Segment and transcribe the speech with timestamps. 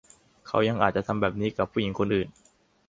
[0.47, 2.29] เขายังอาจจะทำแบบนี้กับผู้หญิงคนอื่น